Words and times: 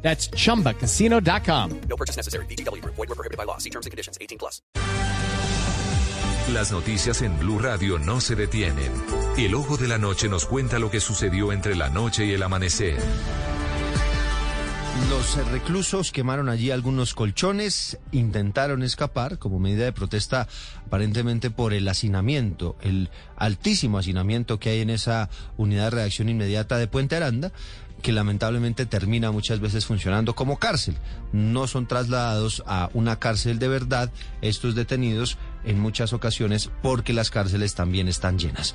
That's 0.00 0.30
chumbacasino.com. 0.30 1.80
No 1.88 1.96
purchase 1.96 2.16
necessary. 2.16 2.46
BGW. 2.46 2.82
Void 2.84 2.96
were 2.96 3.14
prohibited 3.14 3.36
by 3.36 3.44
law. 3.44 3.58
See 3.58 3.70
terms 3.70 3.84
and 3.84 3.90
conditions. 3.90 4.16
18 4.20 4.38
plus. 4.38 4.62
Las 6.52 6.72
noticias 6.72 7.20
en 7.20 7.38
Blue 7.38 7.58
Radio 7.58 7.98
no 7.98 8.22
se 8.22 8.34
detienen. 8.34 8.90
El 9.36 9.54
ojo 9.54 9.76
de 9.76 9.86
la 9.86 9.98
noche 9.98 10.30
nos 10.30 10.46
cuenta 10.46 10.78
lo 10.78 10.90
que 10.90 10.98
sucedió 10.98 11.52
entre 11.52 11.74
la 11.76 11.90
noche 11.90 12.24
y 12.24 12.32
el 12.32 12.42
amanecer. 12.42 12.96
Los 15.10 15.36
reclusos 15.50 16.10
quemaron 16.10 16.48
allí 16.48 16.70
algunos 16.70 17.14
colchones, 17.14 17.98
intentaron 18.12 18.82
escapar 18.82 19.38
como 19.38 19.58
medida 19.58 19.84
de 19.84 19.92
protesta 19.92 20.48
aparentemente 20.86 21.50
por 21.50 21.72
el 21.72 21.88
hacinamiento, 21.88 22.76
el 22.82 23.08
altísimo 23.36 23.98
hacinamiento 23.98 24.58
que 24.58 24.70
hay 24.70 24.80
en 24.80 24.90
esa 24.90 25.30
unidad 25.56 25.84
de 25.84 25.90
reacción 25.90 26.28
inmediata 26.28 26.76
de 26.76 26.88
Puente 26.88 27.16
Aranda 27.16 27.52
que 28.02 28.12
lamentablemente 28.12 28.86
termina 28.86 29.30
muchas 29.30 29.60
veces 29.60 29.86
funcionando 29.86 30.34
como 30.34 30.58
cárcel. 30.58 30.96
No 31.32 31.66
son 31.66 31.86
trasladados 31.86 32.62
a 32.66 32.90
una 32.94 33.18
cárcel 33.18 33.58
de 33.58 33.68
verdad 33.68 34.10
estos 34.40 34.74
detenidos 34.74 35.38
en 35.64 35.78
muchas 35.78 36.12
ocasiones 36.12 36.70
porque 36.82 37.12
las 37.12 37.30
cárceles 37.30 37.74
también 37.74 38.08
están 38.08 38.38
llenas. 38.38 38.74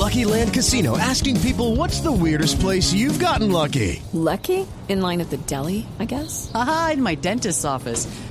Lucky 0.00 0.24
Land 0.24 0.52
Casino 0.54 0.96
asking 0.96 1.36
people 1.40 1.76
what's 1.76 2.00
the 2.00 2.12
weirdest 2.12 2.60
place 2.60 2.92
you've 2.92 3.18
gotten 3.18 3.52
lucky? 3.52 4.02
Lucky? 4.12 4.66
In 4.88 5.02
line 5.02 5.20
at 5.20 5.30
the 5.30 5.36
deli, 5.46 5.86
I 5.98 6.06
guess? 6.06 6.50
Aha, 6.54 6.92
in 6.94 7.02
my 7.02 7.16
dentist's 7.16 7.64
office. 7.64 8.08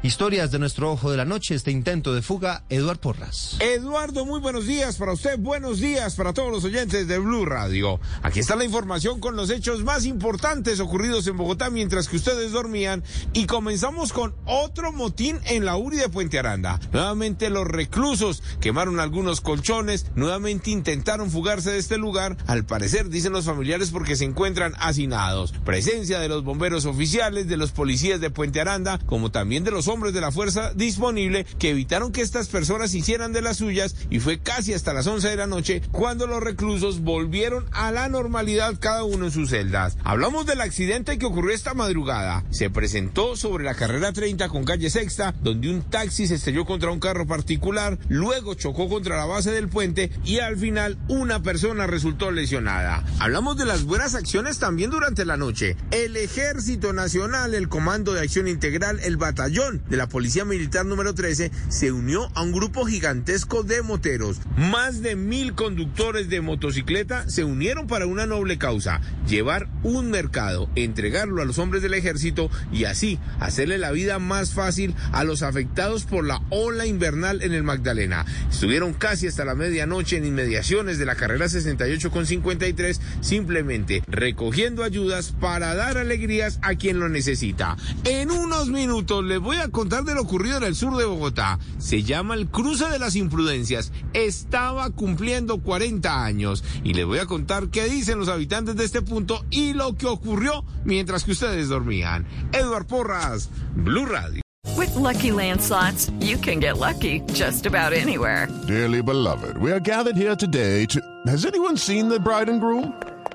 Historias 0.00 0.52
de 0.52 0.60
nuestro 0.60 0.92
ojo 0.92 1.10
de 1.10 1.16
la 1.16 1.24
noche, 1.24 1.56
este 1.56 1.72
intento 1.72 2.14
de 2.14 2.22
fuga, 2.22 2.62
Eduard 2.68 3.00
Porras. 3.00 3.56
Eduardo, 3.58 4.24
muy 4.24 4.38
buenos 4.38 4.64
días 4.64 4.94
para 4.94 5.12
usted, 5.12 5.36
buenos 5.40 5.80
días 5.80 6.14
para 6.14 6.32
todos 6.32 6.52
los 6.52 6.62
oyentes 6.62 7.08
de 7.08 7.18
Blue 7.18 7.44
Radio. 7.44 7.98
Aquí 8.22 8.38
está 8.38 8.54
la 8.54 8.64
información 8.64 9.18
con 9.18 9.34
los 9.34 9.50
hechos 9.50 9.82
más 9.82 10.04
importantes 10.04 10.78
ocurridos 10.78 11.26
en 11.26 11.36
Bogotá 11.36 11.68
mientras 11.68 12.06
que 12.06 12.14
ustedes 12.14 12.52
dormían 12.52 13.02
y 13.32 13.46
comenzamos 13.46 14.12
con 14.12 14.36
otro 14.44 14.92
motín 14.92 15.40
en 15.46 15.64
la 15.64 15.76
URI 15.76 15.96
de 15.96 16.08
Puente 16.08 16.38
Aranda. 16.38 16.78
Nuevamente 16.92 17.50
los 17.50 17.66
reclusos 17.66 18.44
quemaron 18.60 19.00
algunos 19.00 19.40
colchones, 19.40 20.06
nuevamente 20.14 20.70
intentaron 20.70 21.28
fugarse 21.28 21.72
de 21.72 21.78
este 21.78 21.98
lugar, 21.98 22.36
al 22.46 22.64
parecer 22.64 23.08
dicen 23.08 23.32
los 23.32 23.46
familiares 23.46 23.90
porque 23.90 24.14
se 24.14 24.26
encuentran 24.26 24.74
hacinados. 24.78 25.50
Presencia 25.64 26.20
de 26.20 26.28
los 26.28 26.44
bomberos 26.44 26.84
oficiales, 26.84 27.48
de 27.48 27.56
los 27.56 27.72
policías 27.72 28.20
de 28.20 28.30
Puente 28.30 28.60
Aranda, 28.60 29.00
como 29.04 29.32
también 29.32 29.64
de 29.64 29.72
los 29.72 29.87
hombres 29.88 30.12
de 30.12 30.20
la 30.20 30.32
fuerza 30.32 30.72
disponible 30.74 31.44
que 31.58 31.70
evitaron 31.70 32.12
que 32.12 32.20
estas 32.20 32.48
personas 32.48 32.94
hicieran 32.94 33.32
de 33.32 33.42
las 33.42 33.58
suyas 33.58 33.96
y 34.10 34.20
fue 34.20 34.38
casi 34.38 34.74
hasta 34.74 34.92
las 34.92 35.06
11 35.06 35.28
de 35.28 35.36
la 35.36 35.46
noche 35.46 35.82
cuando 35.92 36.26
los 36.26 36.42
reclusos 36.42 37.00
volvieron 37.00 37.66
a 37.72 37.90
la 37.90 38.08
normalidad 38.08 38.74
cada 38.78 39.04
uno 39.04 39.26
en 39.26 39.30
sus 39.30 39.50
celdas. 39.50 39.96
Hablamos 40.04 40.46
del 40.46 40.60
accidente 40.60 41.18
que 41.18 41.26
ocurrió 41.26 41.54
esta 41.54 41.74
madrugada. 41.74 42.44
Se 42.50 42.70
presentó 42.70 43.36
sobre 43.36 43.64
la 43.64 43.74
carrera 43.74 44.12
30 44.12 44.48
con 44.48 44.64
calle 44.64 44.90
Sexta, 44.90 45.34
donde 45.42 45.70
un 45.70 45.82
taxi 45.82 46.26
se 46.26 46.36
estrelló 46.36 46.64
contra 46.64 46.90
un 46.90 47.00
carro 47.00 47.26
particular, 47.26 47.98
luego 48.08 48.54
chocó 48.54 48.88
contra 48.88 49.16
la 49.16 49.26
base 49.26 49.50
del 49.50 49.68
puente 49.68 50.10
y 50.24 50.38
al 50.38 50.56
final 50.56 50.98
una 51.08 51.42
persona 51.42 51.86
resultó 51.86 52.30
lesionada. 52.30 53.04
Hablamos 53.18 53.56
de 53.56 53.64
las 53.64 53.84
buenas 53.84 54.14
acciones 54.14 54.58
también 54.58 54.90
durante 54.90 55.24
la 55.24 55.36
noche. 55.36 55.76
El 55.90 56.16
Ejército 56.16 56.92
Nacional, 56.92 57.54
el 57.54 57.68
Comando 57.68 58.12
de 58.12 58.20
Acción 58.20 58.48
Integral, 58.48 59.00
el 59.02 59.16
Batallón 59.16 59.77
de 59.88 59.96
la 59.96 60.08
Policía 60.08 60.44
Militar 60.44 60.86
número 60.86 61.14
13 61.14 61.50
se 61.68 61.92
unió 61.92 62.30
a 62.34 62.42
un 62.42 62.52
grupo 62.52 62.84
gigantesco 62.84 63.62
de 63.62 63.82
moteros. 63.82 64.40
Más 64.56 65.02
de 65.02 65.16
mil 65.16 65.54
conductores 65.54 66.28
de 66.28 66.40
motocicleta 66.40 67.28
se 67.28 67.44
unieron 67.44 67.86
para 67.86 68.06
una 68.06 68.26
noble 68.26 68.58
causa, 68.58 69.00
llevar 69.26 69.68
un 69.82 70.10
mercado, 70.10 70.68
entregarlo 70.74 71.42
a 71.42 71.44
los 71.44 71.58
hombres 71.58 71.82
del 71.82 71.94
ejército 71.94 72.50
y 72.72 72.84
así 72.84 73.18
hacerle 73.40 73.78
la 73.78 73.90
vida 73.92 74.18
más 74.18 74.52
fácil 74.52 74.94
a 75.12 75.24
los 75.24 75.42
afectados 75.42 76.04
por 76.04 76.24
la 76.24 76.42
ola 76.50 76.86
invernal 76.86 77.42
en 77.42 77.52
el 77.52 77.62
Magdalena. 77.62 78.26
Estuvieron 78.50 78.94
casi 78.94 79.26
hasta 79.26 79.44
la 79.44 79.54
medianoche 79.54 80.16
en 80.16 80.26
inmediaciones 80.26 80.98
de 80.98 81.06
la 81.06 81.14
carrera 81.14 81.48
68 81.48 82.10
con 82.10 82.26
53, 82.26 83.00
simplemente 83.20 84.02
recogiendo 84.06 84.82
ayudas 84.82 85.32
para 85.32 85.74
dar 85.74 85.98
alegrías 85.98 86.58
a 86.62 86.74
quien 86.74 86.98
lo 87.00 87.08
necesita. 87.08 87.76
En 88.04 88.30
unos 88.30 88.68
minutos 88.68 89.24
les 89.24 89.38
voy 89.38 89.56
a 89.56 89.67
contar 89.70 90.04
de 90.04 90.14
lo 90.14 90.22
ocurrido 90.22 90.56
en 90.56 90.64
el 90.64 90.74
sur 90.74 90.96
de 90.96 91.04
Bogotá. 91.04 91.58
Se 91.78 92.02
llama 92.02 92.34
el 92.34 92.48
cruce 92.48 92.88
de 92.88 92.98
las 92.98 93.16
imprudencias. 93.16 93.92
Estaba 94.12 94.90
cumpliendo 94.90 95.58
40 95.58 96.24
años 96.24 96.64
y 96.84 96.94
les 96.94 97.06
voy 97.06 97.18
a 97.18 97.26
contar 97.26 97.68
qué 97.68 97.84
dicen 97.84 98.18
los 98.18 98.28
habitantes 98.28 98.76
de 98.76 98.84
este 98.84 99.02
punto 99.02 99.44
y 99.50 99.72
lo 99.72 99.96
que 99.96 100.06
ocurrió 100.06 100.64
mientras 100.84 101.24
que 101.24 101.32
ustedes 101.32 101.68
dormían. 101.68 102.26
Edward 102.52 102.86
Porras, 102.86 103.50
Blue 103.74 104.06
Radio. 104.06 104.42
With 104.76 104.94
lucky 104.94 105.30
landslots, 105.30 106.12
you 106.24 106.36
can 106.36 106.60
get 106.60 106.78
lucky 106.78 107.20
just 107.32 107.66
about 107.66 107.92
anywhere. 107.92 108.48
Dearly 108.68 109.02
beloved, 109.02 109.56
we 109.58 109.72
are 109.72 109.80
gathered 109.80 110.16
here 110.16 110.36
today 110.36 110.86
to. 110.86 111.00
Has 111.26 111.44
anyone 111.44 111.76
seen 111.76 112.08
the 112.08 112.20
bride 112.20 112.48
and 112.48 112.60
groom? 112.60 112.92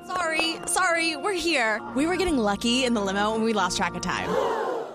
Sorry, 0.07 0.57
sorry, 0.67 1.15
we're 1.17 1.33
here. 1.33 1.81
We 1.95 2.07
were 2.07 2.15
getting 2.15 2.37
lucky 2.37 2.85
in 2.85 2.93
the 2.93 3.01
limo 3.01 3.35
and 3.35 3.43
we 3.43 3.53
lost 3.53 3.77
track 3.77 3.95
of 3.95 4.01
time. 4.01 4.29